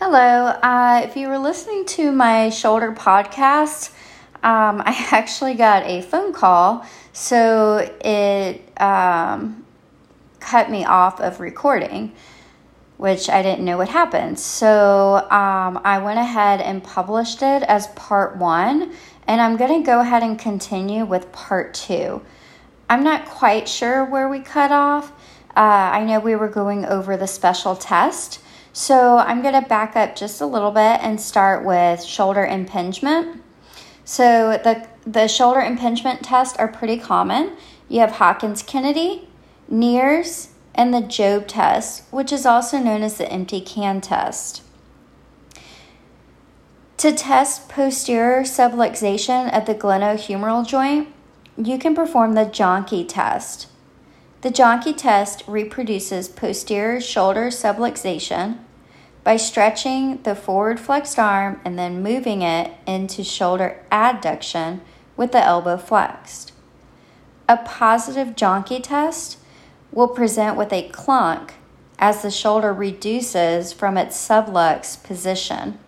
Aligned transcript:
Hello. 0.00 0.46
Uh, 0.48 1.02
if 1.04 1.16
you 1.16 1.28
were 1.28 1.38
listening 1.38 1.84
to 1.86 2.10
my 2.10 2.50
shoulder 2.50 2.90
podcast, 2.90 3.90
um, 4.42 4.82
I 4.84 5.06
actually 5.12 5.54
got 5.54 5.84
a 5.84 6.02
phone 6.02 6.32
call, 6.32 6.84
so 7.12 7.78
it 8.04 8.60
um, 8.80 9.64
cut 10.40 10.68
me 10.68 10.84
off 10.84 11.20
of 11.20 11.38
recording, 11.38 12.12
which 12.96 13.30
I 13.30 13.40
didn't 13.42 13.64
know 13.64 13.78
what 13.78 13.88
happened. 13.88 14.36
So 14.40 15.14
um, 15.30 15.80
I 15.84 16.00
went 16.02 16.18
ahead 16.18 16.60
and 16.60 16.82
published 16.82 17.40
it 17.42 17.62
as 17.62 17.86
part 17.88 18.36
one, 18.36 18.92
and 19.28 19.40
I'm 19.40 19.56
going 19.56 19.80
to 19.80 19.86
go 19.86 20.00
ahead 20.00 20.24
and 20.24 20.36
continue 20.36 21.04
with 21.04 21.30
part 21.30 21.72
two. 21.72 22.20
I'm 22.90 23.04
not 23.04 23.26
quite 23.26 23.68
sure 23.68 24.04
where 24.04 24.28
we 24.28 24.40
cut 24.40 24.72
off. 24.72 25.12
Uh, 25.56 25.60
I 25.94 26.04
know 26.04 26.18
we 26.18 26.34
were 26.34 26.48
going 26.48 26.84
over 26.84 27.16
the 27.16 27.28
special 27.28 27.76
test. 27.76 28.40
So 28.76 29.18
I'm 29.18 29.40
going 29.40 29.54
to 29.54 29.68
back 29.68 29.94
up 29.94 30.16
just 30.16 30.40
a 30.40 30.46
little 30.46 30.72
bit 30.72 30.98
and 31.00 31.20
start 31.20 31.64
with 31.64 32.02
shoulder 32.02 32.44
impingement. 32.44 33.40
So 34.04 34.58
the, 34.64 34.88
the 35.06 35.28
shoulder 35.28 35.60
impingement 35.60 36.24
tests 36.24 36.58
are 36.58 36.66
pretty 36.66 36.98
common. 36.98 37.52
You 37.88 38.00
have 38.00 38.16
Hawkins 38.16 38.64
Kennedy, 38.64 39.28
Neer's, 39.68 40.48
and 40.74 40.92
the 40.92 41.02
Jobe 41.02 41.46
test, 41.46 42.02
which 42.10 42.32
is 42.32 42.44
also 42.44 42.78
known 42.78 43.04
as 43.04 43.16
the 43.16 43.30
empty 43.30 43.60
can 43.60 44.00
test. 44.00 44.64
To 46.96 47.12
test 47.12 47.68
posterior 47.68 48.42
subluxation 48.42 49.56
of 49.56 49.66
the 49.66 49.76
glenohumeral 49.76 50.66
joint, 50.66 51.10
you 51.56 51.78
can 51.78 51.94
perform 51.94 52.32
the 52.32 52.46
Jahnke 52.46 53.06
test. 53.08 53.68
The 54.40 54.50
Jahnke 54.50 54.96
test 54.96 55.44
reproduces 55.46 56.28
posterior 56.28 57.00
shoulder 57.00 57.46
subluxation 57.46 58.58
by 59.24 59.36
stretching 59.38 60.22
the 60.22 60.34
forward 60.34 60.78
flexed 60.78 61.18
arm 61.18 61.60
and 61.64 61.78
then 61.78 62.02
moving 62.02 62.42
it 62.42 62.72
into 62.86 63.24
shoulder 63.24 63.82
adduction 63.90 64.80
with 65.16 65.32
the 65.32 65.42
elbow 65.42 65.78
flexed. 65.78 66.52
A 67.48 67.56
positive 67.56 68.36
Jahnke 68.36 68.82
test 68.82 69.38
will 69.90 70.08
present 70.08 70.56
with 70.56 70.72
a 70.72 70.88
clunk 70.90 71.54
as 71.98 72.22
the 72.22 72.30
shoulder 72.30 72.72
reduces 72.72 73.72
from 73.72 73.96
its 73.96 74.16
sublux 74.16 75.02
position. 75.02 75.78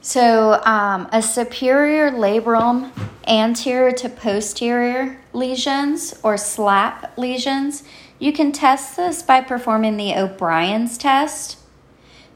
So, 0.00 0.62
um, 0.64 1.08
a 1.12 1.20
superior 1.20 2.10
labrum 2.10 2.90
anterior 3.26 3.92
to 3.92 4.08
posterior 4.08 5.20
lesions 5.32 6.14
or 6.22 6.36
SLAP 6.36 7.18
lesions, 7.18 7.82
you 8.20 8.32
can 8.34 8.52
test 8.52 8.96
this 8.96 9.22
by 9.22 9.40
performing 9.40 9.96
the 9.96 10.14
O'Brien's 10.14 10.98
test. 10.98 11.56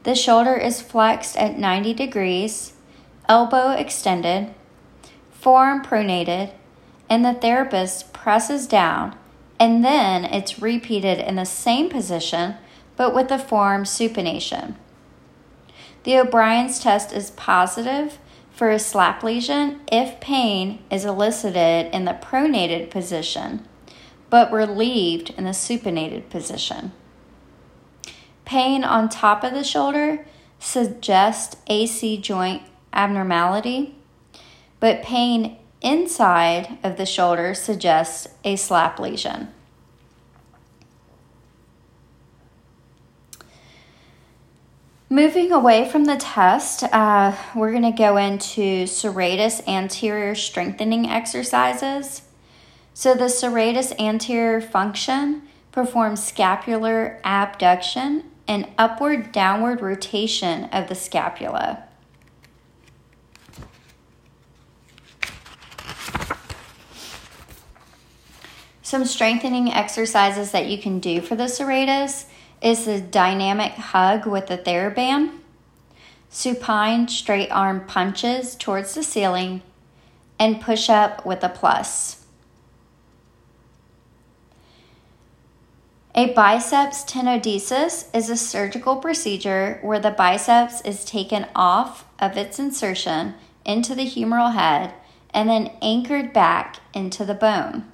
The 0.03 0.15
shoulder 0.15 0.55
is 0.55 0.81
flexed 0.81 1.37
at 1.37 1.59
90 1.59 1.93
degrees, 1.93 2.73
elbow 3.29 3.69
extended, 3.69 4.53
forearm 5.31 5.83
pronated, 5.83 6.51
and 7.07 7.23
the 7.23 7.35
therapist 7.35 8.13
presses 8.13 8.65
down, 8.65 9.15
and 9.59 9.85
then 9.85 10.25
it's 10.25 10.59
repeated 10.59 11.19
in 11.19 11.35
the 11.35 11.45
same 11.45 11.89
position 11.89 12.55
but 12.97 13.13
with 13.13 13.29
the 13.29 13.37
forearm 13.37 13.83
supination. 13.83 14.75
The 16.03 16.17
O'Brien's 16.17 16.79
test 16.79 17.13
is 17.13 17.31
positive 17.31 18.17
for 18.51 18.71
a 18.71 18.79
SLAP 18.79 19.21
lesion 19.21 19.81
if 19.91 20.19
pain 20.19 20.79
is 20.89 21.05
elicited 21.05 21.93
in 21.93 22.05
the 22.05 22.13
pronated 22.13 22.89
position 22.89 23.67
but 24.35 24.51
relieved 24.51 25.29
in 25.37 25.45
the 25.45 25.51
supinated 25.51 26.29
position. 26.29 26.91
Pain 28.43 28.83
on 28.83 29.07
top 29.07 29.45
of 29.45 29.53
the 29.53 29.63
shoulder 29.63 30.27
suggests 30.59 31.55
AC 31.67 32.17
joint 32.17 32.61
abnormality, 32.91 33.95
but 34.81 35.01
pain 35.01 35.57
inside 35.79 36.77
of 36.83 36.97
the 36.97 37.05
shoulder 37.05 37.53
suggests 37.53 38.27
a 38.43 38.57
SLAP 38.57 38.99
lesion. 38.99 39.47
Moving 45.09 45.53
away 45.53 45.87
from 45.87 46.03
the 46.03 46.17
test, 46.17 46.83
uh, 46.83 47.33
we're 47.55 47.71
going 47.71 47.83
to 47.83 47.97
go 47.97 48.17
into 48.17 48.83
serratus 48.83 49.65
anterior 49.65 50.35
strengthening 50.35 51.07
exercises. 51.09 52.24
So, 52.97 53.13
the 53.13 53.25
serratus 53.25 53.93
anterior 53.99 54.61
function 54.61 55.41
performs 55.73 56.23
scapular 56.23 57.19
abduction 57.25 58.23
and 58.47 58.69
upward 58.77 59.33
downward 59.33 59.81
rotation 59.81 60.63
of 60.71 60.87
the 60.87 60.95
scapula. 60.95 61.83
Some 68.81 69.03
strengthening 69.03 69.73
exercises 69.73 70.51
that 70.51 70.67
you 70.67 70.77
can 70.77 70.99
do 70.99 71.19
for 71.19 71.35
the 71.35 71.49
serratus 71.49 72.27
is 72.61 72.85
the 72.85 73.01
dynamic 73.01 73.73
hug 73.73 74.25
with 74.25 74.47
the 74.47 74.57
TheraBand, 74.57 75.31
supine 76.29 77.09
straight 77.09 77.49
arm 77.49 77.85
punches 77.87 78.55
towards 78.55 78.93
the 78.93 79.03
ceiling, 79.03 79.63
and 80.39 80.61
push 80.61 80.89
up 80.89 81.25
with 81.25 81.43
a 81.43 81.49
plus. 81.49 82.24
A 86.17 86.31
biceps 86.31 87.03
tenodesis 87.03 88.07
is 88.15 88.29
a 88.29 88.37
surgical 88.37 88.95
procedure 88.95 89.79
where 89.81 89.99
the 89.99 90.11
biceps 90.11 90.79
is 90.81 91.03
taken 91.03 91.45
off 91.53 92.05
of 92.19 92.37
its 92.37 92.57
insertion 92.57 93.33
into 93.65 93.93
the 93.93 94.05
humeral 94.05 94.53
head 94.53 94.93
and 95.31 95.49
then 95.49 95.73
anchored 95.81 96.31
back 96.31 96.77
into 96.93 97.25
the 97.25 97.33
bone. 97.33 97.91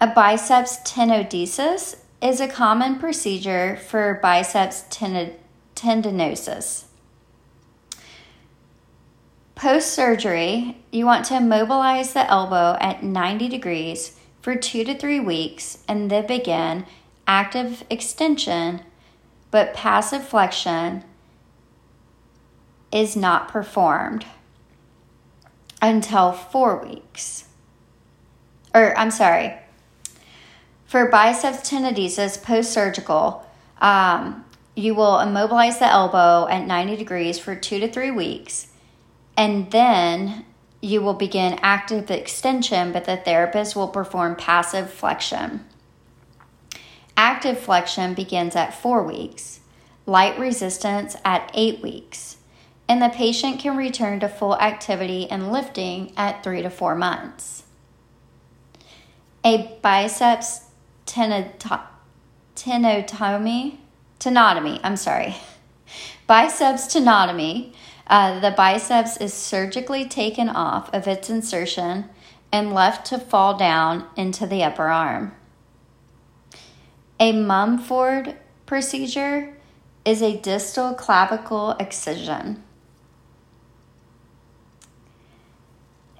A 0.00 0.06
biceps 0.06 0.78
tenodesis 0.78 1.98
is 2.22 2.40
a 2.40 2.48
common 2.48 2.98
procedure 2.98 3.76
for 3.76 4.18
biceps 4.22 4.84
tendinosis. 5.74 6.84
Post 9.54 9.92
surgery, 9.92 10.78
you 10.90 11.04
want 11.04 11.26
to 11.26 11.36
immobilize 11.36 12.14
the 12.14 12.28
elbow 12.30 12.78
at 12.80 13.02
90 13.02 13.50
degrees 13.50 14.18
for 14.44 14.54
two 14.54 14.84
to 14.84 14.94
three 14.94 15.18
weeks 15.18 15.78
and 15.88 16.10
then 16.10 16.26
begin 16.26 16.84
active 17.26 17.82
extension, 17.88 18.82
but 19.50 19.72
passive 19.72 20.22
flexion 20.22 21.02
is 22.92 23.16
not 23.16 23.48
performed 23.48 24.26
until 25.80 26.30
four 26.30 26.76
weeks. 26.84 27.46
Or, 28.74 28.94
I'm 28.98 29.10
sorry, 29.10 29.54
for 30.84 31.08
biceps 31.08 31.70
tenodesis 31.70 32.42
post 32.42 32.70
surgical, 32.70 33.46
um, 33.80 34.44
you 34.74 34.94
will 34.94 35.20
immobilize 35.20 35.78
the 35.78 35.90
elbow 35.90 36.46
at 36.48 36.66
90 36.66 36.96
degrees 36.96 37.38
for 37.38 37.56
two 37.56 37.80
to 37.80 37.90
three 37.90 38.10
weeks, 38.10 38.66
and 39.38 39.70
then 39.70 40.44
you 40.84 41.00
will 41.00 41.14
begin 41.14 41.58
active 41.62 42.10
extension, 42.10 42.92
but 42.92 43.06
the 43.06 43.16
therapist 43.16 43.74
will 43.74 43.88
perform 43.88 44.36
passive 44.36 44.90
flexion. 44.90 45.64
Active 47.16 47.58
flexion 47.58 48.12
begins 48.12 48.54
at 48.54 48.74
four 48.74 49.02
weeks, 49.02 49.60
light 50.04 50.38
resistance 50.38 51.16
at 51.24 51.50
eight 51.54 51.80
weeks, 51.80 52.36
and 52.86 53.00
the 53.00 53.08
patient 53.08 53.60
can 53.60 53.78
return 53.78 54.20
to 54.20 54.28
full 54.28 54.56
activity 54.58 55.30
and 55.30 55.50
lifting 55.50 56.12
at 56.18 56.44
three 56.44 56.60
to 56.60 56.68
four 56.68 56.94
months. 56.94 57.62
A 59.42 59.78
biceps 59.80 60.66
tenotomy, 61.06 61.88
tenotomy, 64.20 64.80
I'm 64.82 64.96
sorry, 64.96 65.34
biceps 66.26 66.94
tenotomy. 66.94 67.72
Uh, 68.06 68.38
the 68.40 68.50
biceps 68.50 69.16
is 69.16 69.32
surgically 69.32 70.04
taken 70.04 70.48
off 70.48 70.92
of 70.92 71.08
its 71.08 71.30
insertion 71.30 72.04
and 72.52 72.74
left 72.74 73.06
to 73.06 73.18
fall 73.18 73.56
down 73.56 74.06
into 74.16 74.46
the 74.46 74.62
upper 74.62 74.88
arm. 74.88 75.34
A 77.18 77.32
Mumford 77.32 78.36
procedure 78.66 79.56
is 80.04 80.20
a 80.20 80.36
distal 80.36 80.94
clavicle 80.94 81.72
excision. 81.80 82.62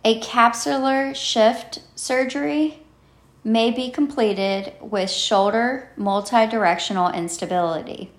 A 0.04 0.20
capsular 0.20 1.14
shift 1.14 1.80
surgery 1.94 2.80
may 3.42 3.70
be 3.70 3.90
completed 3.90 4.72
with 4.80 5.10
shoulder 5.10 5.90
multidirectional 5.98 7.14
instability. 7.14 8.10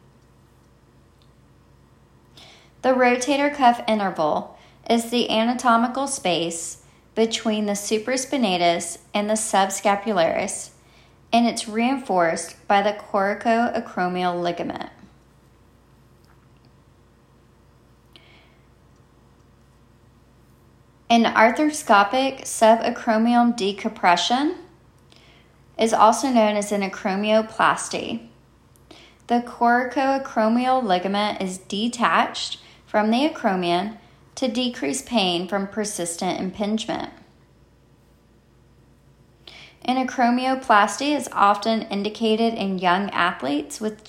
The 2.85 2.91
rotator 2.91 3.51
cuff 3.51 3.81
interval 3.87 4.59
is 4.87 5.09
the 5.09 5.31
anatomical 5.31 6.05
space 6.05 6.83
between 7.15 7.65
the 7.65 7.71
supraspinatus 7.71 8.99
and 9.11 9.27
the 9.27 9.33
subscapularis 9.33 10.69
and 11.33 11.47
it's 11.47 11.67
reinforced 11.67 12.55
by 12.67 12.83
the 12.83 12.93
coracoacromial 12.93 14.39
ligament. 14.39 14.91
An 21.09 21.23
arthroscopic 21.23 22.41
subacromial 22.41 23.57
decompression 23.57 24.57
is 25.79 25.91
also 25.91 26.27
known 26.29 26.55
as 26.55 26.71
an 26.71 26.87
acromioplasty. 26.87 28.27
The 29.25 29.41
coracoacromial 29.41 30.83
ligament 30.83 31.41
is 31.41 31.57
detached 31.57 32.59
from 32.95 33.11
the 33.11 33.27
acromion 33.27 33.97
to 34.35 34.47
decrease 34.47 35.01
pain 35.01 35.49
from 35.49 35.67
persistent 35.67 36.39
impingement. 36.39 37.11
An 39.81 39.97
acromioplasty 40.07 41.13
is 41.13 41.27
often 41.33 41.81
indicated 41.81 42.53
in 42.53 42.79
young 42.79 43.09
athletes 43.09 43.81
with, 43.81 44.01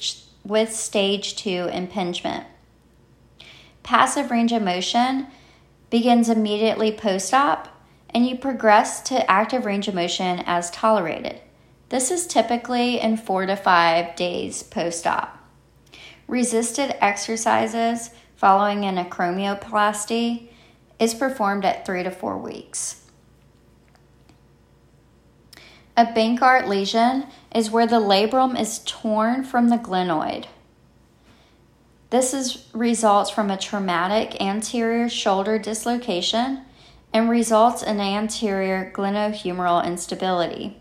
with 0.45 0.73
stage 0.73 1.35
2 1.35 1.69
impingement. 1.73 2.47
Passive 3.83 4.31
range 4.31 4.53
of 4.53 4.63
motion 4.63 5.27
begins 5.91 6.29
immediately 6.29 6.93
post 6.93 7.35
op, 7.35 7.67
and 8.11 8.25
you 8.25 8.39
progress 8.39 9.01
to 9.01 9.29
active 9.29 9.67
range 9.67 9.89
of 9.89 9.97
motion 9.97 10.45
as 10.47 10.71
tolerated. 10.71 11.41
This 11.89 12.13
is 12.13 12.25
typically 12.25 13.01
in 13.01 13.17
four 13.17 13.47
to 13.47 13.57
five 13.57 14.15
days 14.15 14.63
post 14.63 15.09
op. 15.09 15.33
Resisted 16.29 16.95
exercises 17.01 18.11
following 18.37 18.85
an 18.85 18.97
acromioplasty 18.97 20.49
is 20.99 21.15
performed 21.15 21.65
at 21.65 21.85
three 21.85 22.03
to 22.03 22.11
four 22.11 22.39
weeks. 22.39 23.03
A 25.97 26.05
Bankart 26.05 26.69
lesion 26.69 27.27
is 27.55 27.71
where 27.71 27.87
the 27.87 28.01
labrum 28.01 28.59
is 28.59 28.81
torn 28.85 29.45
from 29.45 29.71
the 29.71 29.79
glenoid. 29.79 30.45
This 32.11 32.35
is, 32.35 32.69
results 32.73 33.31
from 33.31 33.51
a 33.51 33.57
traumatic 33.57 34.41
anterior 34.41 35.09
shoulder 35.09 35.59
dislocation 35.59 36.63
and 37.13 37.31
results 37.31 37.83
in 37.83 37.99
anterior 37.99 38.93
glenohumeral 38.95 39.85
instability. 39.85 40.77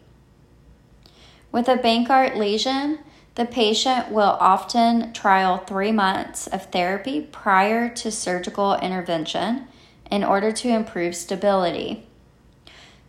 With 1.52 1.70
a 1.70 1.78
Bankart 1.78 2.36
lesion, 2.36 3.00
the 3.36 3.46
patient 3.46 4.12
will 4.12 4.38
often 4.40 5.12
trial 5.12 5.58
three 5.58 5.92
months 5.92 6.48
of 6.48 6.72
therapy 6.72 7.22
prior 7.22 7.90
to 7.90 8.10
surgical 8.10 8.76
intervention 8.76 9.68
in 10.10 10.24
order 10.24 10.52
to 10.54 10.70
improve 10.70 11.16
stability. 11.16 12.08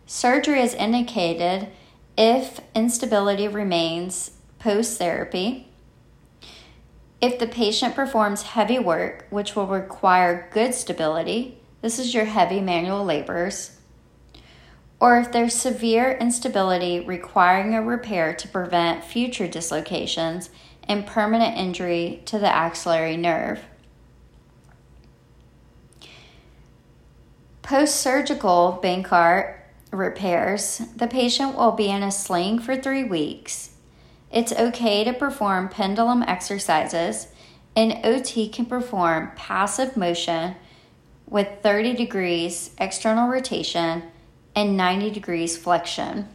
Surgery 0.05 0.61
is 0.61 0.73
indicated 0.73 1.69
if 2.17 2.59
instability 2.75 3.47
remains 3.47 4.31
post 4.59 4.97
therapy, 4.97 5.67
if 7.21 7.39
the 7.39 7.47
patient 7.47 7.95
performs 7.95 8.43
heavy 8.43 8.79
work, 8.79 9.25
which 9.29 9.55
will 9.55 9.67
require 9.67 10.49
good 10.51 10.73
stability, 10.73 11.57
this 11.81 11.99
is 11.99 12.13
your 12.13 12.25
heavy 12.25 12.59
manual 12.59 13.03
labors, 13.03 13.76
or 14.99 15.19
if 15.19 15.31
there's 15.31 15.53
severe 15.53 16.11
instability 16.13 16.99
requiring 16.99 17.75
a 17.75 17.81
repair 17.81 18.33
to 18.33 18.47
prevent 18.47 19.03
future 19.03 19.47
dislocations 19.47 20.49
and 20.83 21.05
permanent 21.05 21.57
injury 21.57 22.21
to 22.25 22.39
the 22.39 22.53
axillary 22.53 23.17
nerve. 23.17 23.63
Post 27.61 27.97
surgical 27.97 28.79
Bankart 28.81 29.55
repairs, 29.91 30.81
the 30.95 31.07
patient 31.07 31.55
will 31.55 31.73
be 31.73 31.89
in 31.89 32.01
a 32.01 32.11
sling 32.11 32.59
for 32.59 32.75
three 32.75 33.03
weeks. 33.03 33.71
It's 34.31 34.53
okay 34.53 35.03
to 35.03 35.13
perform 35.13 35.69
pendulum 35.69 36.23
exercises, 36.23 37.27
and 37.75 37.99
OT 38.05 38.49
can 38.49 38.65
perform 38.65 39.31
passive 39.35 39.95
motion 39.95 40.55
with 41.27 41.61
30 41.61 41.93
degrees 41.93 42.71
external 42.79 43.27
rotation 43.27 44.03
and 44.57 44.75
90 44.75 45.11
degrees 45.11 45.55
flexion. 45.55 46.27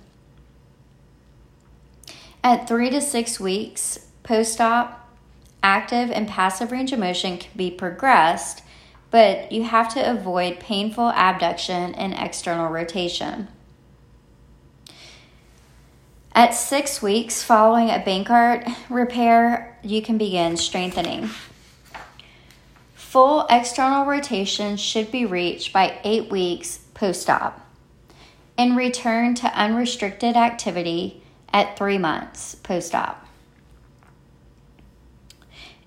At 2.44 2.68
three 2.68 2.88
to 2.88 3.00
six 3.00 3.40
weeks 3.40 3.98
post 4.22 4.60
op, 4.60 5.10
active 5.60 6.08
and 6.12 6.28
passive 6.28 6.70
range 6.70 6.92
of 6.92 7.00
motion 7.00 7.38
can 7.38 7.50
be 7.56 7.68
progressed, 7.68 8.62
but 9.10 9.50
you 9.50 9.64
have 9.64 9.92
to 9.94 10.10
avoid 10.10 10.60
painful 10.60 11.10
abduction 11.10 11.96
and 11.96 12.14
external 12.14 12.70
rotation. 12.70 13.48
At 16.32 16.54
six 16.54 17.02
weeks 17.02 17.42
following 17.42 17.90
a 17.90 17.98
Bankart 17.98 18.72
repair, 18.88 19.76
you 19.82 20.00
can 20.00 20.16
begin 20.16 20.56
strengthening. 20.56 21.28
Full 22.94 23.48
external 23.50 24.06
rotation 24.06 24.76
should 24.76 25.10
be 25.10 25.26
reached 25.26 25.72
by 25.72 25.98
eight 26.04 26.30
weeks 26.30 26.78
post 26.94 27.28
op 27.28 27.61
and 28.56 28.76
return 28.76 29.34
to 29.34 29.58
unrestricted 29.58 30.36
activity 30.36 31.22
at 31.52 31.76
three 31.76 31.98
months 31.98 32.54
post 32.56 32.94
op. 32.94 33.26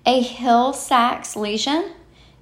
A 0.04 0.20
Hill 0.20 0.72
Sachs 0.72 1.34
lesion 1.34 1.92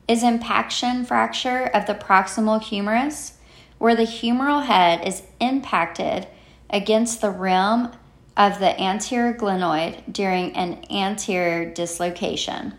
is 0.06 0.22
impaction 0.22 1.04
fracture 1.04 1.64
of 1.64 1.86
the 1.86 1.94
proximal 1.94 2.62
humerus, 2.62 3.38
where 3.78 3.96
the 3.96 4.02
humeral 4.02 4.66
head 4.66 5.06
is 5.06 5.22
impacted 5.40 6.26
against 6.68 7.20
the 7.20 7.30
rim 7.30 7.88
of 8.36 8.58
the 8.58 8.78
anterior 8.80 9.32
glenoid 9.32 10.12
during 10.12 10.54
an 10.56 10.84
anterior 10.90 11.72
dislocation. 11.72 12.74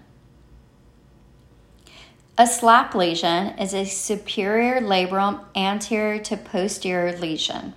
A 2.37 2.47
slap 2.47 2.93
lesion 2.93 3.57
is 3.57 3.73
a 3.73 3.85
superior 3.85 4.81
labrum 4.81 5.45
anterior 5.55 6.21
to 6.23 6.35
posterior 6.35 7.17
lesion. 7.17 7.73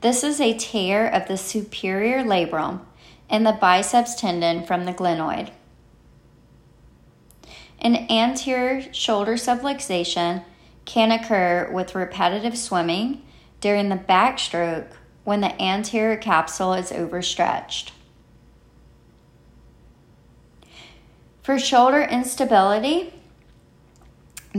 This 0.00 0.24
is 0.24 0.40
a 0.40 0.58
tear 0.58 1.08
of 1.08 1.28
the 1.28 1.36
superior 1.36 2.24
labrum 2.24 2.80
and 3.30 3.46
the 3.46 3.52
biceps 3.52 4.16
tendon 4.16 4.66
from 4.66 4.84
the 4.84 4.92
glenoid. 4.92 5.52
An 7.78 7.94
anterior 8.10 8.92
shoulder 8.92 9.34
subluxation 9.34 10.42
can 10.84 11.12
occur 11.12 11.70
with 11.72 11.94
repetitive 11.94 12.58
swimming 12.58 13.22
during 13.60 13.90
the 13.90 13.96
backstroke 13.96 14.90
when 15.22 15.40
the 15.40 15.62
anterior 15.62 16.16
capsule 16.16 16.74
is 16.74 16.90
overstretched. 16.90 17.92
For 21.44 21.60
shoulder 21.60 22.02
instability, 22.02 23.12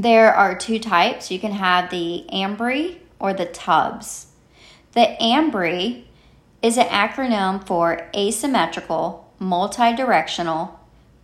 there 0.03 0.33
are 0.33 0.55
two 0.55 0.79
types. 0.79 1.31
You 1.31 1.39
can 1.39 1.51
have 1.53 1.89
the 1.89 2.25
AMBRII 2.31 2.99
or 3.19 3.33
the 3.33 3.45
TUBS. 3.45 4.27
The 4.93 5.15
AMBRII 5.21 6.05
is 6.61 6.77
an 6.77 6.87
acronym 6.87 7.65
for 7.65 8.09
asymmetrical, 8.15 9.31
multidirectional, 9.39 10.71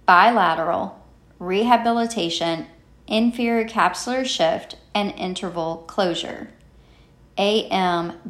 bilateral, 0.05 1.03
rehabilitation, 1.39 2.67
inferior 3.07 3.67
capsular 3.67 4.25
shift, 4.25 4.77
and 4.93 5.13
interval 5.17 5.83
closure. 5.87 6.51
AMBRII. 7.37 8.23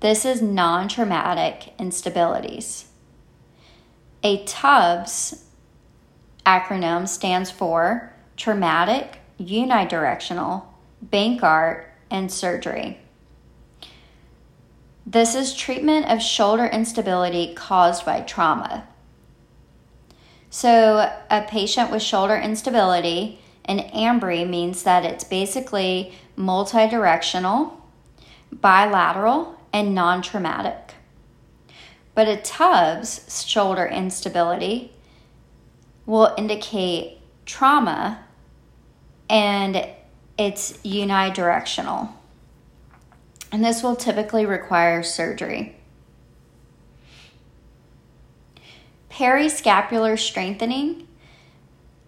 This 0.00 0.24
is 0.24 0.42
non 0.42 0.88
traumatic 0.88 1.74
instabilities. 1.78 2.86
A 4.24 4.44
TUBS 4.44 5.44
acronym 6.46 7.06
stands 7.06 7.50
for 7.50 8.12
Traumatic, 8.36 9.18
Unidirectional, 9.40 10.64
Bankart, 11.04 11.84
and 12.10 12.30
Surgery. 12.30 12.98
This 15.06 15.34
is 15.34 15.54
treatment 15.54 16.06
of 16.10 16.22
shoulder 16.22 16.66
instability 16.66 17.54
caused 17.54 18.06
by 18.06 18.20
trauma. 18.20 18.86
So, 20.48 21.10
a 21.30 21.42
patient 21.42 21.90
with 21.90 22.02
shoulder 22.02 22.36
instability, 22.36 23.40
an 23.64 23.78
AMBRII 23.78 24.48
means 24.48 24.82
that 24.82 25.04
it's 25.04 25.24
basically 25.24 26.12
multidirectional, 26.36 27.72
bilateral, 28.52 29.58
and 29.72 29.94
non 29.94 30.22
traumatic. 30.22 30.94
But 32.14 32.28
a 32.28 32.36
TUBS 32.36 33.44
shoulder 33.46 33.86
instability 33.86 34.92
will 36.06 36.34
indicate 36.36 37.18
trauma 37.46 38.24
and 39.28 39.88
it's 40.38 40.72
unidirectional. 40.78 42.10
And 43.50 43.64
this 43.64 43.82
will 43.82 43.96
typically 43.96 44.46
require 44.46 45.02
surgery. 45.02 45.76
Periscapular 49.10 50.18
strengthening. 50.18 51.06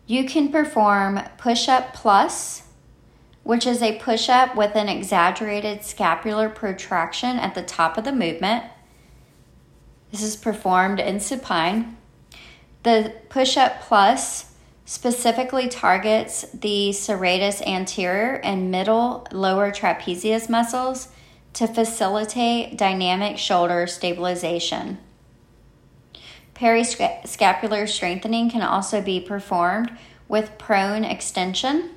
You 0.06 0.24
can 0.24 0.50
perform 0.50 1.20
push 1.38 1.68
up 1.68 1.94
plus 1.94 2.64
which 3.44 3.66
is 3.66 3.82
a 3.82 3.98
push 3.98 4.28
up 4.28 4.56
with 4.56 4.74
an 4.74 4.88
exaggerated 4.88 5.84
scapular 5.84 6.48
protraction 6.48 7.36
at 7.36 7.54
the 7.54 7.62
top 7.62 7.96
of 7.96 8.04
the 8.04 8.12
movement. 8.12 8.64
This 10.10 10.22
is 10.22 10.34
performed 10.34 10.98
in 10.98 11.20
supine. 11.20 11.98
The 12.84 13.14
push 13.30 13.56
up 13.56 13.80
plus 13.80 14.52
specifically 14.84 15.68
targets 15.68 16.42
the 16.52 16.90
serratus 16.90 17.66
anterior 17.66 18.34
and 18.44 18.70
middle 18.70 19.26
lower 19.32 19.72
trapezius 19.72 20.50
muscles 20.50 21.08
to 21.54 21.66
facilitate 21.66 22.76
dynamic 22.76 23.38
shoulder 23.38 23.86
stabilization. 23.86 24.98
Periscapular 26.54 27.88
strengthening 27.88 28.50
can 28.50 28.60
also 28.60 29.00
be 29.00 29.18
performed 29.18 29.90
with 30.28 30.58
prone 30.58 31.04
extension, 31.04 31.90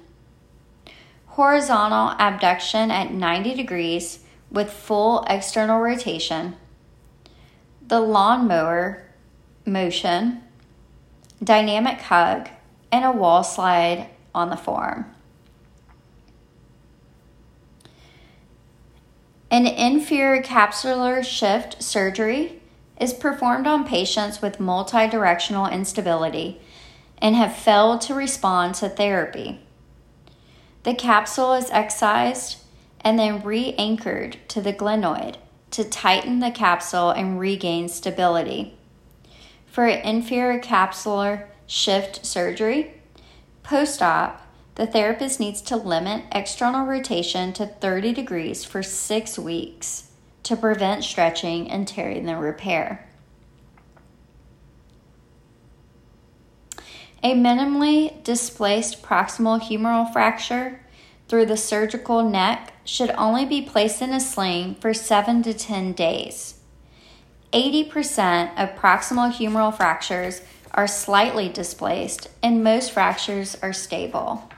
horizontal 1.25 2.15
abduction 2.17 2.91
at 2.91 3.11
90 3.11 3.55
degrees 3.55 4.19
with 4.49 4.71
full 4.71 5.25
external 5.29 5.81
rotation, 5.81 6.55
the 7.85 7.99
lawnmower 7.99 9.03
motion, 9.65 10.43
dynamic 11.43 12.01
hug, 12.01 12.49
and 12.91 13.05
a 13.05 13.11
wall 13.11 13.43
slide 13.43 14.09
on 14.33 14.49
the 14.49 14.57
forearm. 14.57 15.05
An 19.49 19.65
inferior 19.65 20.43
capsular 20.43 21.23
shift 21.23 21.81
surgery 21.81 22.61
is 22.99 23.13
performed 23.13 23.67
on 23.67 23.87
patients 23.87 24.41
with 24.41 24.57
multidirectional 24.57 25.71
instability 25.71 26.59
and 27.19 27.35
have 27.35 27.55
failed 27.55 28.01
to 28.01 28.13
respond 28.13 28.75
to 28.75 28.89
therapy. 28.89 29.61
The 30.83 30.93
capsule 30.93 31.53
is 31.53 31.69
excised 31.71 32.57
and 33.01 33.17
then 33.17 33.41
re 33.41 33.73
anchored 33.77 34.37
to 34.49 34.61
the 34.61 34.73
glenoid 34.73 35.35
to 35.71 35.83
tighten 35.83 36.39
the 36.39 36.51
capsule 36.51 37.11
and 37.11 37.39
regain 37.39 37.87
stability. 37.89 38.76
For 39.77 39.85
inferior 39.85 40.59
capsular 40.59 41.49
shift 41.67 42.25
surgery, 42.25 42.93
post 43.61 44.01
op, 44.01 44.41
the 44.73 44.87
therapist 44.87 45.39
needs 45.39 45.61
to 45.61 45.75
limit 45.75 46.23
external 46.31 46.87
rotation 46.87 47.53
to 47.53 47.67
30 47.67 48.11
degrees 48.11 48.65
for 48.65 48.81
six 48.81 49.37
weeks 49.37 50.09
to 50.41 50.55
prevent 50.55 51.03
stretching 51.03 51.69
and 51.69 51.87
tearing 51.87 52.25
the 52.25 52.37
repair. 52.37 53.07
A 57.21 57.35
minimally 57.35 58.23
displaced 58.23 59.03
proximal 59.03 59.61
humeral 59.61 60.11
fracture 60.11 60.79
through 61.27 61.45
the 61.45 61.55
surgical 61.55 62.27
neck 62.27 62.73
should 62.83 63.11
only 63.11 63.45
be 63.45 63.61
placed 63.61 64.01
in 64.01 64.11
a 64.11 64.19
sling 64.19 64.73
for 64.73 64.91
7 64.91 65.43
to 65.43 65.53
10 65.53 65.93
days. 65.93 66.56
80% 67.53 68.51
of 68.57 68.77
proximal 68.77 69.31
humeral 69.31 69.75
fractures 69.75 70.41
are 70.73 70.87
slightly 70.87 71.49
displaced, 71.49 72.29
and 72.43 72.63
most 72.63 72.91
fractures 72.91 73.55
are 73.61 73.73
stable. 73.73 74.49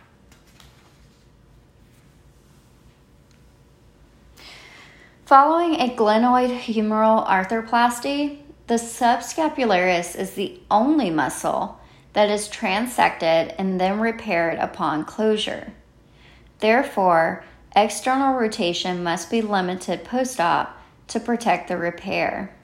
Following 5.26 5.76
a 5.76 5.96
glenoid 5.96 6.60
humeral 6.62 7.26
arthroplasty, 7.28 8.40
the 8.66 8.76
subscapularis 8.76 10.16
is 10.18 10.32
the 10.32 10.60
only 10.72 11.12
muscle 11.12 11.80
that 12.14 12.30
is 12.32 12.48
transected 12.48 13.54
and 13.60 13.80
then 13.80 14.00
repaired 14.00 14.58
upon 14.58 15.06
closure. 15.06 15.72
Therefore, 16.60 17.44
external 17.76 18.34
rotation 18.34 19.04
must 19.04 19.30
be 19.30 19.42
limited 19.42 20.04
post 20.04 20.40
op 20.40 20.76
to 21.08 21.20
protect 21.20 21.68
the 21.68 21.78
repair. 21.78 22.56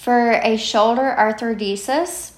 For 0.00 0.30
a 0.30 0.56
shoulder 0.56 1.14
arthrodesis, 1.18 2.32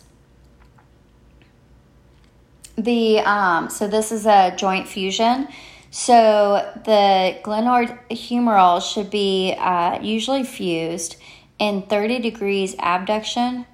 the 2.76 3.20
um, 3.20 3.70
so 3.70 3.86
this 3.86 4.10
is 4.10 4.26
a 4.26 4.52
joint 4.56 4.88
fusion. 4.88 5.46
So 5.92 6.72
the 6.84 7.38
glenoid 7.44 7.96
humeral 8.10 8.82
should 8.82 9.10
be 9.10 9.54
uh, 9.56 10.00
usually 10.02 10.42
fused 10.42 11.14
in 11.60 11.82
30 11.82 12.18
degrees 12.18 12.74
abduction, 12.80 13.64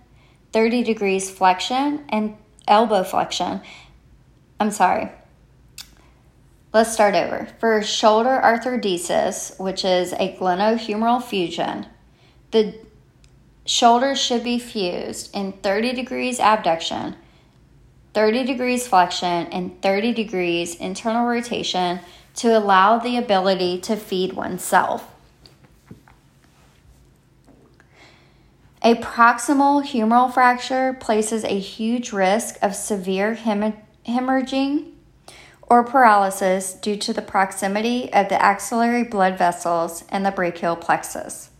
30 0.52 0.82
degrees 0.82 1.30
flexion, 1.30 2.04
and 2.10 2.36
elbow 2.66 3.04
flexion. 3.04 3.62
I'm 4.60 4.70
sorry. 4.70 5.10
Let's 6.74 6.92
start 6.92 7.14
over. 7.14 7.48
For 7.58 7.82
shoulder 7.82 8.38
arthrodesis, 8.44 9.58
which 9.58 9.82
is 9.82 10.12
a 10.12 10.36
glenohumeral 10.38 11.22
fusion, 11.22 11.86
the 12.50 12.74
shoulders 13.68 14.18
should 14.18 14.42
be 14.42 14.58
fused 14.58 15.34
in 15.36 15.52
30 15.52 15.92
degrees 15.92 16.40
abduction, 16.40 17.14
30 18.14 18.44
degrees 18.44 18.88
flexion, 18.88 19.46
and 19.48 19.80
30 19.82 20.14
degrees 20.14 20.74
internal 20.76 21.26
rotation 21.26 22.00
to 22.34 22.56
allow 22.56 22.98
the 22.98 23.18
ability 23.18 23.78
to 23.78 23.94
feed 23.94 24.32
oneself. 24.32 25.14
A 28.82 28.94
proximal 28.94 29.84
humeral 29.84 30.32
fracture 30.32 30.94
places 30.98 31.44
a 31.44 31.58
huge 31.58 32.10
risk 32.10 32.56
of 32.62 32.74
severe 32.74 33.34
hemorrhaging 33.34 34.92
or 35.62 35.84
paralysis 35.84 36.72
due 36.72 36.96
to 36.96 37.12
the 37.12 37.20
proximity 37.20 38.10
of 38.14 38.30
the 38.30 38.40
axillary 38.40 39.04
blood 39.04 39.36
vessels 39.36 40.04
and 40.08 40.24
the 40.24 40.30
brachial 40.30 40.74
plexus. 40.74 41.50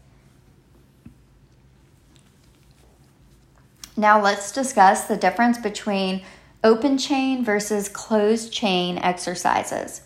Now, 3.99 4.23
let's 4.23 4.53
discuss 4.53 5.07
the 5.07 5.17
difference 5.17 5.59
between 5.59 6.23
open 6.63 6.99
chain 6.99 7.45
versus 7.45 7.89
closed 7.89 8.53
chain 8.53 8.97
exercises. 8.97 10.03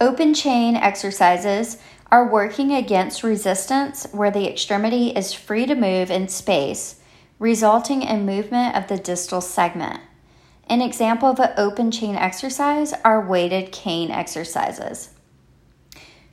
Open 0.00 0.32
chain 0.32 0.76
exercises 0.76 1.76
are 2.10 2.32
working 2.32 2.72
against 2.72 3.22
resistance 3.22 4.06
where 4.12 4.30
the 4.30 4.48
extremity 4.48 5.08
is 5.10 5.34
free 5.34 5.66
to 5.66 5.74
move 5.74 6.10
in 6.10 6.28
space, 6.28 7.02
resulting 7.38 8.00
in 8.00 8.24
movement 8.24 8.74
of 8.74 8.88
the 8.88 8.96
distal 8.96 9.42
segment. 9.42 10.00
An 10.66 10.80
example 10.80 11.28
of 11.28 11.38
an 11.38 11.52
open 11.58 11.90
chain 11.90 12.16
exercise 12.16 12.94
are 13.04 13.28
weighted 13.28 13.72
cane 13.72 14.10
exercises. 14.10 15.10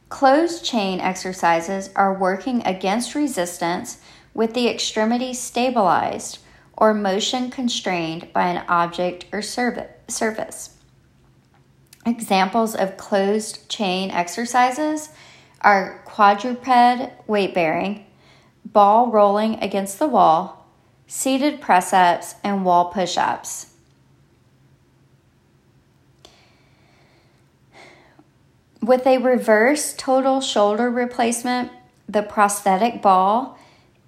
Closed 0.07 0.63
chain 0.63 1.01
exercises 1.01 1.89
are 1.93 2.17
working 2.17 2.65
against 2.65 3.15
resistance 3.15 3.97
with 4.37 4.53
the 4.53 4.69
extremity 4.69 5.33
stabilized 5.33 6.37
or 6.77 6.93
motion 6.93 7.49
constrained 7.49 8.31
by 8.33 8.47
an 8.47 8.63
object 8.69 9.25
or 9.31 9.41
surface. 9.41 10.77
Examples 12.05 12.75
of 12.75 12.97
closed 12.97 13.67
chain 13.67 14.11
exercises 14.11 15.09
are 15.61 16.03
quadruped 16.05 16.67
weight 17.27 17.55
bearing, 17.55 18.05
ball 18.63 19.07
rolling 19.07 19.55
against 19.55 19.97
the 19.97 20.07
wall, 20.07 20.67
seated 21.07 21.59
press 21.59 21.91
ups, 21.91 22.35
and 22.43 22.63
wall 22.63 22.91
push 22.91 23.17
ups. 23.17 23.73
With 28.83 29.07
a 29.07 29.17
reverse 29.17 29.95
total 29.97 30.41
shoulder 30.41 30.91
replacement, 30.91 31.71
the 32.07 32.21
prosthetic 32.21 33.01
ball 33.01 33.56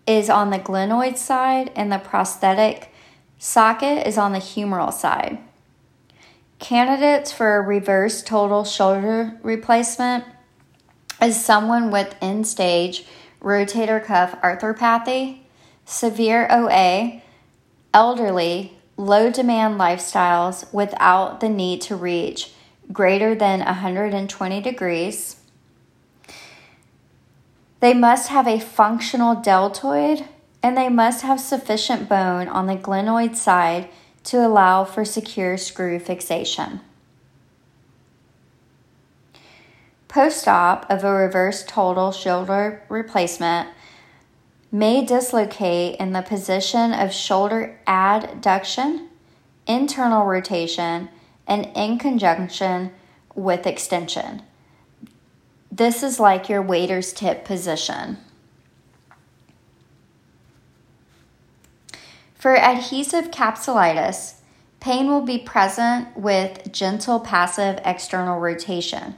is 0.09 0.27
on 0.27 0.49
the 0.49 0.57
glenoid 0.57 1.15
side 1.15 1.71
and 1.75 1.91
the 1.91 1.99
prosthetic 1.99 2.91
socket 3.37 4.07
is 4.07 4.17
on 4.17 4.33
the 4.33 4.39
humeral 4.39 4.91
side. 4.91 5.37
Candidates 6.57 7.31
for 7.31 7.61
reverse 7.61 8.23
total 8.23 8.63
shoulder 8.63 9.39
replacement 9.43 10.25
is 11.21 11.45
someone 11.45 11.91
with 11.91 12.15
end 12.23 12.47
stage 12.47 13.05
rotator 13.39 14.03
cuff 14.03 14.33
arthropathy, 14.41 15.41
severe 15.85 16.47
OA, 16.49 17.21
elderly, 17.93 18.73
low 18.97 19.29
demand 19.29 19.79
lifestyles 19.79 20.73
without 20.73 21.39
the 21.39 21.49
need 21.49 21.81
to 21.81 21.95
reach 21.95 22.51
greater 22.91 23.35
than 23.35 23.59
120 23.59 24.59
degrees 24.61 25.38
they 27.79 27.93
must 27.93 28.29
have 28.29 28.47
a 28.47 28.59
functional 28.59 29.35
deltoid 29.35 30.25
and 30.61 30.75
they 30.75 30.89
must 30.89 31.21
have 31.21 31.39
sufficient 31.39 32.09
bone 32.09 32.47
on 32.47 32.67
the 32.67 32.75
glenoid 32.75 33.35
side 33.35 33.89
to 34.25 34.45
allow 34.45 34.83
for 34.83 35.05
secure 35.05 35.57
screw 35.57 35.99
fixation. 35.99 36.81
Post 40.07 40.47
op 40.47 40.85
of 40.89 41.03
a 41.03 41.11
reverse 41.11 41.63
total 41.63 42.11
shoulder 42.11 42.83
replacement 42.89 43.69
may 44.71 45.03
dislocate 45.03 45.95
in 45.99 46.11
the 46.11 46.21
position 46.21 46.93
of 46.93 47.13
shoulder 47.13 47.79
adduction, 47.87 49.07
internal 49.67 50.25
rotation, 50.25 51.09
and 51.47 51.69
in 51.75 51.97
conjunction 51.97 52.91
with 53.35 53.65
extension. 53.65 54.41
This 55.79 56.03
is 56.03 56.19
like 56.19 56.49
your 56.49 56.61
waiter's 56.61 57.13
tip 57.13 57.45
position. 57.45 58.17
For 62.35 62.57
adhesive 62.57 63.31
capsulitis, 63.31 64.33
pain 64.81 65.07
will 65.07 65.21
be 65.21 65.37
present 65.37 66.17
with 66.17 66.69
gentle 66.73 67.21
passive 67.21 67.79
external 67.85 68.41
rotation. 68.41 69.15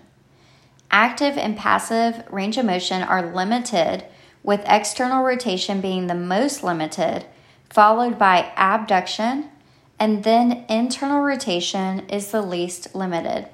Active 0.91 1.35
and 1.35 1.57
passive 1.57 2.23
range 2.29 2.59
of 2.59 2.65
motion 2.65 3.01
are 3.01 3.33
limited, 3.33 4.05
with 4.43 4.61
external 4.67 5.23
rotation 5.23 5.81
being 5.81 6.05
the 6.05 6.13
most 6.13 6.63
limited, 6.63 7.25
followed 7.71 8.19
by 8.19 8.53
abduction, 8.55 9.49
and 9.97 10.23
then 10.23 10.63
internal 10.69 11.21
rotation 11.21 12.07
is 12.07 12.29
the 12.29 12.43
least 12.43 12.93
limited. 12.93 13.47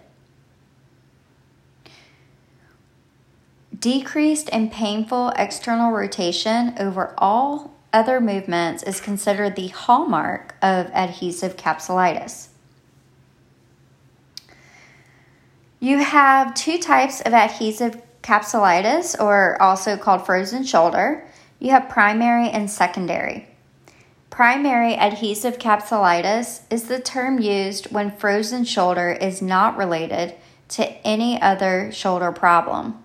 Decreased 3.88 4.50
and 4.52 4.70
painful 4.70 5.30
external 5.38 5.94
rotation 5.94 6.74
over 6.78 7.16
all 7.18 7.74
other 7.94 8.20
movements 8.20 8.84
is 8.84 9.00
considered 9.00 9.56
the 9.56 9.70
hallmark 9.70 10.56
of 10.62 10.88
adhesive 10.88 11.56
capsulitis. 11.56 12.50
You 15.80 16.00
have 16.00 16.54
two 16.54 16.80
types 16.80 17.22
of 17.22 17.32
adhesive 17.32 18.02
capsulitis, 18.22 19.18
or 19.22 19.56
also 19.62 19.96
called 19.96 20.26
frozen 20.26 20.66
shoulder. 20.66 21.26
You 21.60 21.72
have 21.72 21.88
primary 21.88 22.50
and 22.50 22.70
secondary. 22.70 23.48
Primary 24.30 24.96
adhesive 24.96 25.60
capsulitis 25.60 26.64
is 26.70 26.90
the 26.90 27.00
term 27.00 27.40
used 27.40 27.90
when 27.94 28.12
frozen 28.12 28.66
shoulder 28.66 29.14
is 29.14 29.42
not 29.42 29.78
related 29.78 30.36
to 30.68 30.86
any 31.08 31.42
other 31.42 31.90
shoulder 31.94 32.34
problem. 32.34 33.02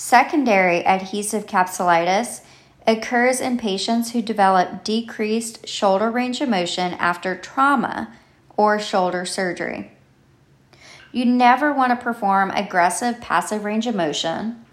Secondary 0.00 0.86
adhesive 0.86 1.44
capsulitis 1.46 2.42
occurs 2.86 3.40
in 3.40 3.58
patients 3.58 4.12
who 4.12 4.22
develop 4.22 4.84
decreased 4.84 5.66
shoulder 5.66 6.08
range 6.08 6.40
of 6.40 6.48
motion 6.48 6.92
after 7.00 7.34
trauma 7.34 8.14
or 8.56 8.78
shoulder 8.78 9.26
surgery. 9.26 9.90
You 11.10 11.24
never 11.24 11.72
want 11.72 11.90
to 11.90 12.04
perform 12.04 12.52
aggressive 12.52 13.20
passive 13.20 13.64
range 13.64 13.88
of 13.88 13.96
motion. 13.96 14.64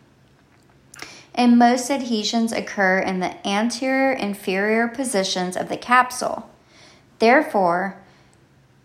And 1.34 1.58
most 1.58 1.90
adhesions 1.90 2.52
occur 2.52 3.00
in 3.00 3.20
the 3.20 3.48
anterior 3.48 4.12
inferior 4.12 4.88
positions 4.88 5.58
of 5.58 5.70
the 5.70 5.78
capsule. 5.78 6.52
Therefore, 7.18 8.00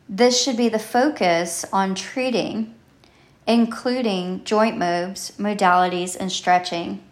this 0.08 0.42
should 0.42 0.56
be 0.56 0.70
the 0.70 0.78
focus 0.78 1.66
on 1.70 1.94
treating 1.94 2.74
including 3.50 4.44
joint 4.44 4.78
moves, 4.78 5.32
modalities, 5.36 6.16
and 6.16 6.30
stretching. 6.30 7.02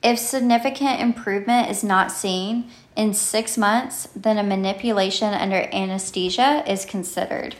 If 0.00 0.20
significant 0.20 1.00
improvement 1.00 1.68
is 1.68 1.82
not 1.82 2.12
seen 2.12 2.70
in 2.94 3.12
six 3.12 3.58
months, 3.58 4.08
then 4.14 4.38
a 4.38 4.44
manipulation 4.44 5.34
under 5.34 5.68
anesthesia 5.72 6.62
is 6.70 6.84
considered. 6.84 7.56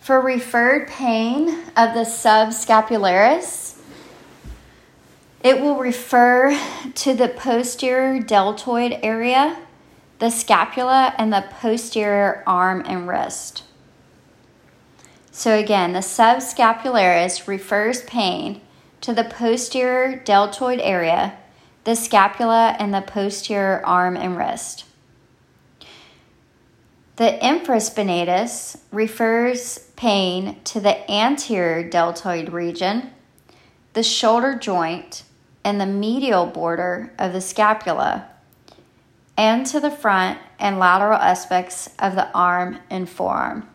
For 0.00 0.22
referred 0.22 0.88
pain 0.88 1.50
of 1.76 1.92
the 1.92 2.06
subscapularis, 2.06 3.78
it 5.44 5.60
will 5.60 5.76
refer 5.76 6.58
to 6.94 7.14
the 7.14 7.28
posterior 7.28 8.22
deltoid 8.22 8.98
area 9.02 9.58
the 10.20 10.30
scapula, 10.30 11.14
and 11.16 11.32
the 11.32 11.46
posterior 11.50 12.44
arm 12.46 12.84
and 12.86 13.08
wrist. 13.08 13.64
So, 15.32 15.58
again, 15.58 15.94
the 15.94 16.00
subscapularis 16.00 17.48
refers 17.48 18.02
pain 18.02 18.60
to 19.00 19.14
the 19.14 19.24
posterior 19.24 20.16
deltoid 20.16 20.78
area, 20.80 21.38
the 21.84 21.96
scapula, 21.96 22.76
and 22.78 22.92
the 22.92 23.00
posterior 23.00 23.80
arm 23.84 24.16
and 24.16 24.36
wrist. 24.36 24.84
The 27.16 27.38
infraspinatus 27.42 28.78
refers 28.92 29.78
pain 29.96 30.60
to 30.64 30.80
the 30.80 31.10
anterior 31.10 31.88
deltoid 31.88 32.52
region, 32.52 33.10
the 33.94 34.02
shoulder 34.02 34.54
joint, 34.54 35.22
and 35.64 35.80
the 35.80 35.86
medial 35.86 36.44
border 36.44 37.12
of 37.18 37.32
the 37.32 37.40
scapula 37.40 38.29
and 39.40 39.64
to 39.64 39.80
the 39.80 39.90
front 39.90 40.38
and 40.58 40.78
lateral 40.78 41.18
aspects 41.18 41.88
of 41.98 42.14
the 42.14 42.30
arm 42.32 42.78
and 42.90 43.08
forearm. 43.08 43.66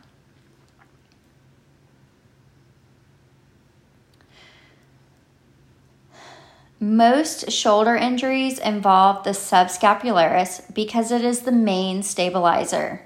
Most 6.79 7.49
shoulder 7.49 7.95
injuries 7.95 8.59
involve 8.59 9.23
the 9.23 9.31
subscapularis 9.31 10.71
because 10.75 11.11
it 11.11 11.25
is 11.25 11.39
the 11.39 11.51
main 11.51 12.03
stabilizer. 12.03 13.01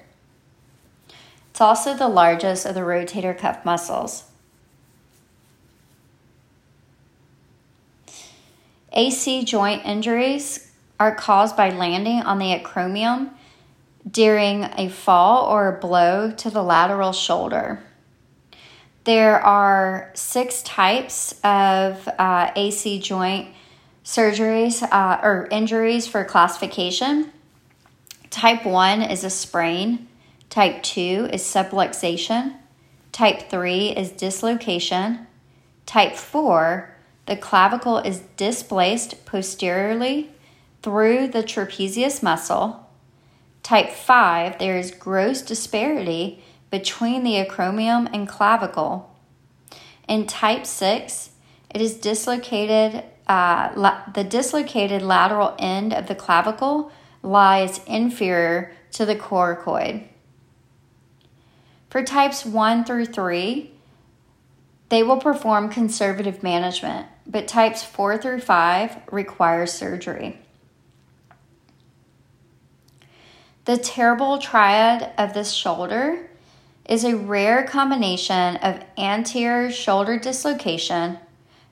It's 1.52 1.62
also 1.62 1.96
the 1.96 2.10
largest 2.10 2.66
of 2.66 2.76
the 2.76 2.82
rotator 2.82 3.38
cuff 3.38 3.64
muscles. 3.64 4.26
AC 8.92 9.46
joint 9.46 9.86
injuries 9.86 10.69
are 11.00 11.16
caused 11.16 11.56
by 11.56 11.70
landing 11.70 12.22
on 12.22 12.40
the 12.40 12.54
acromion 12.54 13.30
during 14.10 14.64
a 14.78 14.90
fall 14.90 15.46
or 15.46 15.68
a 15.68 15.80
blow 15.80 16.32
to 16.32 16.50
the 16.50 16.62
lateral 16.62 17.14
shoulder. 17.14 17.80
There 19.06 19.40
are 19.42 20.12
six 20.14 20.62
types 20.62 21.34
of 21.44 22.08
uh, 22.08 22.52
AC 22.56 23.00
joint 23.00 23.50
surgeries 24.04 24.84
uh, 24.84 25.20
or 25.24 25.48
injuries 25.52 26.08
for 26.08 26.26
classification. 26.26 27.32
Type 28.30 28.66
1 28.66 29.02
is 29.02 29.24
a 29.24 29.30
sprain, 29.30 30.08
type 30.50 30.84
2 30.84 31.30
is 31.34 31.42
subluxation, 31.42 32.56
type 33.12 33.50
3 33.50 33.90
is 33.90 34.12
dislocation, 34.12 35.28
type 35.86 36.16
4, 36.16 36.94
the 37.26 37.36
clavicle 37.36 38.00
is 38.00 38.20
displaced 38.38 39.26
posteriorly 39.26 40.30
through 40.82 41.28
the 41.28 41.44
trapezius 41.44 42.24
muscle. 42.24 42.88
Type 43.64 43.90
5, 43.90 44.60
there 44.60 44.78
is 44.78 44.92
gross 44.92 45.42
disparity 45.42 46.44
between 46.72 47.24
the 47.24 47.44
acromion 47.44 48.10
and 48.14 48.28
clavicle. 48.28 49.16
In 50.08 50.26
type 50.26 50.66
6, 50.66 51.32
it 51.74 51.82
is 51.82 51.96
dislocated, 51.96 53.04
uh, 53.28 53.70
la- 53.76 54.02
the 54.14 54.24
dislocated 54.24 55.02
lateral 55.02 55.56
end 55.60 55.94
of 55.94 56.08
the 56.08 56.16
clavicle 56.16 56.92
lies 57.22 57.82
inferior 57.86 58.72
to 58.92 59.06
the 59.06 59.16
coracoid. 59.16 60.04
For 61.90 62.04
types 62.04 62.46
1 62.46 62.86
through 62.86 63.08
3, 63.08 63.72
they 64.90 65.04
will 65.04 65.18
perform 65.18 65.70
conservative 65.70 66.42
management, 66.42 67.08
but 67.28 67.48
types 67.48 67.84
4 67.84 68.18
through 68.18 68.42
5 68.42 68.98
require 69.12 69.68
surgery. 69.68 70.40
The 73.70 73.78
terrible 73.78 74.40
triad 74.40 75.12
of 75.16 75.36
this 75.36 75.52
shoulder 75.52 76.28
is 76.86 77.04
a 77.04 77.16
rare 77.16 77.64
combination 77.68 78.56
of 78.56 78.82
anterior 78.98 79.70
shoulder 79.70 80.18
dislocation, 80.18 81.20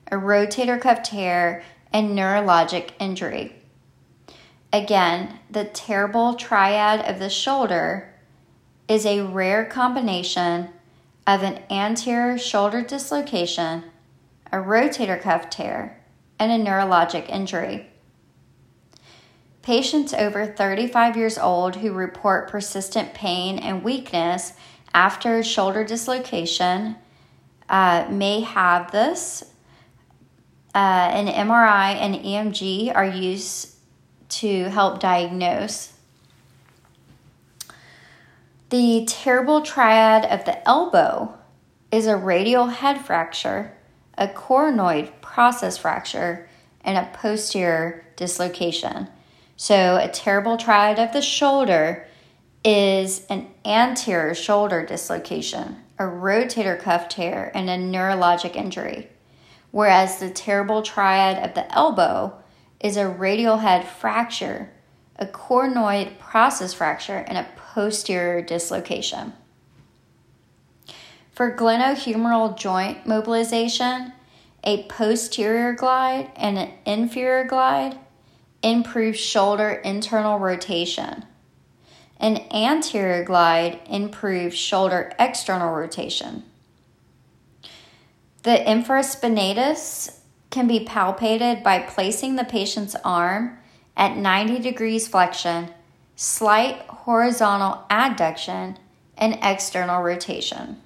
a 0.06 0.14
rotator 0.14 0.80
cuff 0.80 1.02
tear, 1.02 1.64
and 1.92 2.16
neurologic 2.16 2.90
injury. 3.00 3.56
Again, 4.72 5.40
the 5.50 5.64
terrible 5.64 6.34
triad 6.34 7.00
of 7.00 7.18
the 7.18 7.28
shoulder 7.28 8.14
is 8.86 9.04
a 9.04 9.22
rare 9.22 9.64
combination 9.64 10.68
of 11.26 11.42
an 11.42 11.64
anterior 11.68 12.38
shoulder 12.38 12.80
dislocation, 12.80 13.82
a 14.52 14.58
rotator 14.58 15.20
cuff 15.20 15.50
tear, 15.50 16.00
and 16.38 16.52
a 16.52 16.64
neurologic 16.64 17.28
injury. 17.28 17.87
Patients 19.68 20.14
over 20.14 20.46
35 20.46 21.14
years 21.18 21.36
old 21.36 21.76
who 21.76 21.92
report 21.92 22.48
persistent 22.48 23.12
pain 23.12 23.58
and 23.58 23.84
weakness 23.84 24.54
after 24.94 25.42
shoulder 25.42 25.84
dislocation 25.84 26.96
uh, 27.68 28.06
may 28.08 28.40
have 28.40 28.90
this. 28.92 29.44
Uh, 30.74 31.10
an 31.12 31.26
MRI 31.26 31.96
and 31.96 32.14
EMG 32.14 32.96
are 32.96 33.04
used 33.04 33.74
to 34.30 34.70
help 34.70 35.00
diagnose. 35.00 35.92
The 38.70 39.04
terrible 39.06 39.60
triad 39.60 40.24
of 40.24 40.46
the 40.46 40.66
elbow 40.66 41.34
is 41.92 42.06
a 42.06 42.16
radial 42.16 42.68
head 42.68 43.04
fracture, 43.04 43.74
a 44.16 44.28
coronoid 44.28 45.20
process 45.20 45.76
fracture, 45.76 46.48
and 46.80 46.96
a 46.96 47.10
posterior 47.12 48.06
dislocation. 48.16 49.08
So, 49.60 49.96
a 49.96 50.06
terrible 50.06 50.56
triad 50.56 51.00
of 51.00 51.12
the 51.12 51.20
shoulder 51.20 52.06
is 52.64 53.26
an 53.26 53.48
anterior 53.64 54.32
shoulder 54.32 54.86
dislocation, 54.86 55.78
a 55.98 56.04
rotator 56.04 56.78
cuff 56.78 57.08
tear, 57.08 57.50
and 57.56 57.68
a 57.68 57.76
neurologic 57.76 58.54
injury. 58.54 59.08
Whereas 59.72 60.20
the 60.20 60.30
terrible 60.30 60.82
triad 60.82 61.44
of 61.44 61.56
the 61.56 61.74
elbow 61.74 62.40
is 62.78 62.96
a 62.96 63.08
radial 63.08 63.56
head 63.56 63.84
fracture, 63.84 64.70
a 65.16 65.26
coronoid 65.26 66.20
process 66.20 66.72
fracture, 66.72 67.24
and 67.26 67.36
a 67.36 67.48
posterior 67.56 68.40
dislocation. 68.40 69.32
For 71.32 71.56
glenohumeral 71.56 72.56
joint 72.56 73.08
mobilization, 73.08 74.12
a 74.62 74.84
posterior 74.84 75.72
glide 75.72 76.30
and 76.36 76.58
an 76.58 76.70
inferior 76.86 77.44
glide 77.44 77.98
improves 78.62 79.18
shoulder 79.18 79.70
internal 79.70 80.38
rotation. 80.38 81.24
An 82.18 82.38
anterior 82.52 83.24
glide 83.24 83.80
improves 83.88 84.56
shoulder 84.56 85.12
external 85.18 85.72
rotation. 85.72 86.44
The 88.42 88.56
infraspinatus 88.66 90.18
can 90.50 90.66
be 90.66 90.84
palpated 90.84 91.62
by 91.62 91.80
placing 91.80 92.36
the 92.36 92.44
patient's 92.44 92.96
arm 93.04 93.58
at 93.96 94.16
90 94.16 94.60
degrees 94.60 95.06
flexion, 95.06 95.68
slight 96.16 96.80
horizontal 96.88 97.84
adduction, 97.90 98.76
and 99.16 99.38
external 99.42 100.02
rotation. 100.02 100.80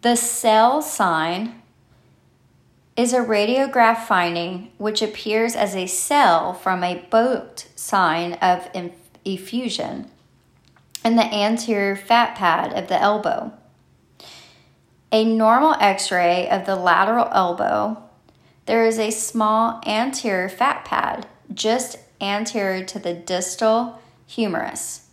The 0.00 0.16
sail 0.16 0.82
sign 0.82 1.61
is 2.96 3.12
a 3.12 3.18
radiograph 3.18 4.04
finding 4.04 4.70
which 4.78 5.00
appears 5.00 5.56
as 5.56 5.74
a 5.74 5.86
sail 5.86 6.52
from 6.52 6.84
a 6.84 7.06
boat 7.10 7.66
sign 7.74 8.34
of 8.34 8.68
effusion 9.24 10.10
in 11.04 11.16
the 11.16 11.34
anterior 11.34 11.96
fat 11.96 12.36
pad 12.36 12.72
of 12.72 12.88
the 12.88 13.00
elbow. 13.00 13.52
A 15.10 15.24
normal 15.24 15.74
x 15.80 16.10
ray 16.10 16.48
of 16.48 16.66
the 16.66 16.76
lateral 16.76 17.28
elbow, 17.32 18.02
there 18.66 18.86
is 18.86 18.98
a 18.98 19.10
small 19.10 19.80
anterior 19.86 20.48
fat 20.48 20.84
pad 20.84 21.26
just 21.52 21.98
anterior 22.20 22.84
to 22.84 22.98
the 22.98 23.14
distal 23.14 24.00
humerus. 24.26 25.08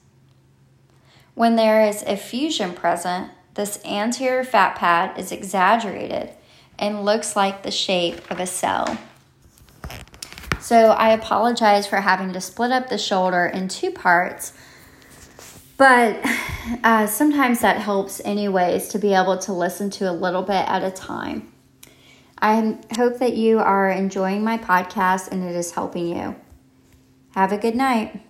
When 1.34 1.56
there 1.56 1.86
is 1.86 2.04
effusion 2.04 2.74
present, 2.74 3.32
this 3.56 3.84
anterior 3.84 4.44
fat 4.44 4.76
pad 4.76 5.18
is 5.18 5.32
exaggerated 5.32 6.32
and 6.80 7.06
looks 7.06 7.36
like 7.36 7.64
the 7.64 7.72
shape 7.72 8.32
of 8.32 8.40
a 8.40 8.48
sail. 8.48 8.98
So 10.60 10.92
I 10.92 11.12
apologize 11.12 11.88
for 11.88 11.98
having 11.98 12.34
to 12.34 12.42
split 12.42 12.72
up 12.72 12.90
the 12.90 12.98
shoulder 12.98 13.46
in 13.46 13.68
two 13.68 13.92
parts, 13.92 14.54
but 15.78 16.20
uh, 16.84 17.08
sometimes 17.08 17.62
that 17.62 17.78
helps, 17.78 18.20
anyways, 18.26 18.90
to 18.90 19.00
be 19.00 19.14
able 19.14 19.38
to 19.40 19.54
listen 19.54 19.90
to 19.92 20.10
a 20.10 20.14
little 20.14 20.44
bit 20.44 20.68
at 20.68 20.84
a 20.84 20.92
time. 20.92 21.52
I 22.42 22.78
hope 22.96 23.20
that 23.20 23.36
you 23.36 23.60
are 23.60 23.90
enjoying 23.90 24.44
my 24.44 24.58
podcast 24.58 25.30
and 25.32 25.44
it 25.44 25.56
is 25.56 25.72
helping 25.72 26.16
you. 26.16 26.36
Have 27.32 27.52
a 27.52 27.58
good 27.58 27.76
night. 27.76 28.22